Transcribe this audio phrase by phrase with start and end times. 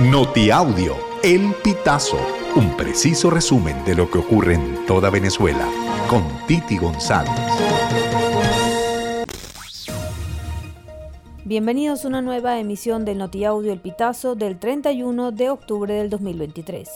[0.00, 2.18] Notiaudio, El Pitazo,
[2.56, 5.68] un preciso resumen de lo que ocurre en toda Venezuela,
[6.10, 7.30] con Titi González.
[11.44, 16.90] Bienvenidos a una nueva emisión del Notiaudio El Pitazo del 31 de octubre del 2023.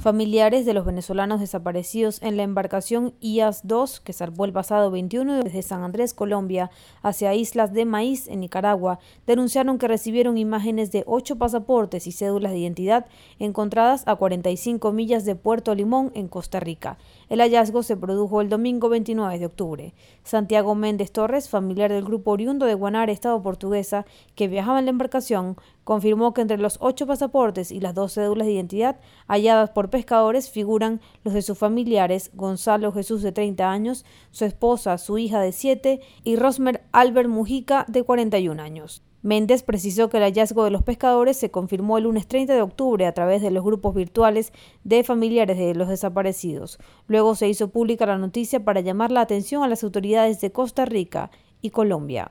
[0.00, 5.60] Familiares de los venezolanos desaparecidos en la embarcación IAS-2, que salvó el pasado 21 desde
[5.60, 6.70] San Andrés, Colombia,
[7.02, 12.52] hacia Islas de Maíz, en Nicaragua, denunciaron que recibieron imágenes de ocho pasaportes y cédulas
[12.52, 13.04] de identidad
[13.38, 16.96] encontradas a 45 millas de Puerto Limón, en Costa Rica.
[17.28, 19.94] El hallazgo se produjo el domingo 29 de octubre.
[20.24, 24.92] Santiago Méndez Torres, familiar del grupo oriundo de Guanare, Estado portuguesa, que viajaba en la
[24.92, 25.58] embarcación,
[25.90, 30.48] confirmó que entre los ocho pasaportes y las dos cédulas de identidad halladas por pescadores
[30.48, 35.50] figuran los de sus familiares Gonzalo Jesús de 30 años, su esposa, su hija de
[35.50, 39.02] 7 y Rosmer Albert Mujica de 41 años.
[39.22, 43.04] Méndez precisó que el hallazgo de los pescadores se confirmó el lunes 30 de octubre
[43.04, 44.52] a través de los grupos virtuales
[44.84, 46.78] de familiares de los desaparecidos.
[47.08, 50.84] Luego se hizo pública la noticia para llamar la atención a las autoridades de Costa
[50.84, 52.30] Rica y Colombia.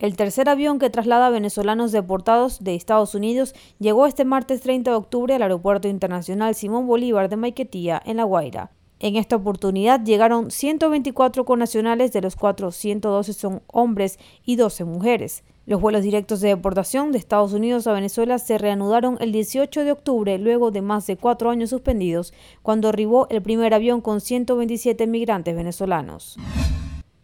[0.00, 4.92] El tercer avión que traslada a venezolanos deportados de Estados Unidos llegó este martes 30
[4.92, 8.70] de octubre al Aeropuerto Internacional Simón Bolívar de Maiquetía, en La Guaira.
[8.98, 15.44] En esta oportunidad llegaron 124 connacionales, de los cuales 112 son hombres y 12 mujeres.
[15.66, 19.92] Los vuelos directos de deportación de Estados Unidos a Venezuela se reanudaron el 18 de
[19.92, 25.06] octubre, luego de más de cuatro años suspendidos, cuando arribó el primer avión con 127
[25.06, 26.38] migrantes venezolanos.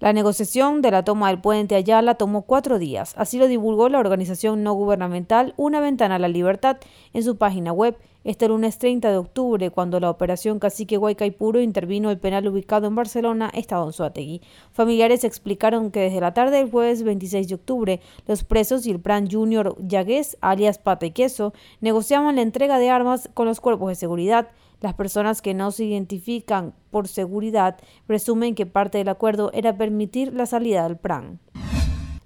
[0.06, 3.98] La negociación de la toma del puente Ayala tomó cuatro días, así lo divulgó la
[3.98, 6.76] organización no gubernamental Una Ventana a la Libertad
[7.12, 12.10] en su página web este lunes 30 de octubre, cuando la operación Cacique Guaycaipuro intervino
[12.10, 14.42] el penal ubicado en Barcelona, Estado Suategui.
[14.72, 18.98] Familiares explicaron que desde la tarde del jueves 26 de octubre, los presos y el
[18.98, 23.90] plan Junior Yagués, alias Pata y Queso, negociaban la entrega de armas con los cuerpos
[23.90, 24.48] de seguridad.
[24.80, 27.76] Las personas que no se identifican por seguridad
[28.08, 31.38] presumen que parte del acuerdo era permitir la salida del PRAN.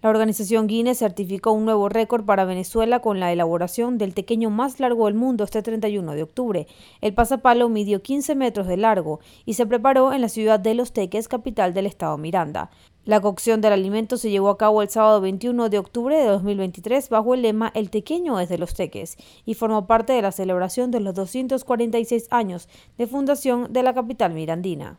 [0.02, 4.80] La organización Guinness certificó un nuevo récord para Venezuela con la elaboración del tequeño más
[4.80, 6.66] largo del mundo este 31 de octubre.
[7.02, 10.94] El pasapalo midió 15 metros de largo y se preparó en la ciudad de Los
[10.94, 12.70] Teques, capital del estado Miranda.
[13.04, 17.10] La cocción del alimento se llevó a cabo el sábado 21 de octubre de 2023
[17.10, 20.90] bajo el lema El tequeño es de los teques y formó parte de la celebración
[20.90, 24.98] de los 246 años de fundación de la capital mirandina.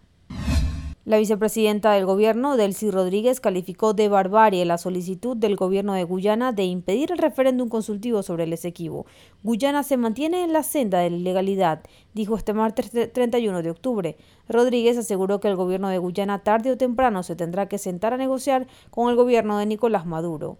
[1.04, 6.52] La vicepresidenta del gobierno, Delcy Rodríguez, calificó de barbarie la solicitud del gobierno de Guyana
[6.52, 9.08] de impedir el referéndum consultivo sobre el Esequibo.
[9.42, 11.82] Guyana se mantiene en la senda de la ilegalidad,
[12.14, 14.16] dijo este martes 31 de octubre.
[14.48, 18.18] Rodríguez aseguró que el gobierno de Guyana tarde o temprano se tendrá que sentar a
[18.18, 20.60] negociar con el gobierno de Nicolás Maduro.